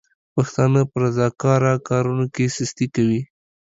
پښتانه 0.35 0.81
په 0.89 0.97
رضاکاره 1.03 1.73
کارونو 1.89 2.25
کې 2.33 2.45
سستي 2.55 2.87
کوي. 2.95 3.21